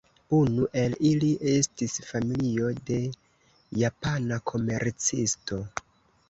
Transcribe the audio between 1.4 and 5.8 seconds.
estis familio de japana komercisto.